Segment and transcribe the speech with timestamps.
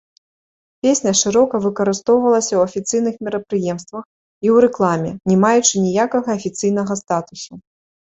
[0.85, 7.53] Песня шырока выкарыстоўвалася ў афіцыйных мерапрыемствах і ў рэкламе, не маючы ніякага афіцыйнага статусу.